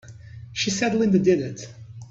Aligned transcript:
She 0.51 0.71
said 0.71 0.95
Linda 0.95 1.19
did 1.19 1.41
it! 1.41 1.69